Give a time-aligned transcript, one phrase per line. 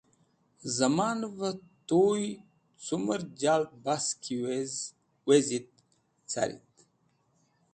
[0.75, 1.49] Zemanve
[1.87, 2.23] Tuy
[2.83, 4.71] cumer Jaldki Bas
[5.27, 5.69] wezit,
[6.31, 6.73] Carit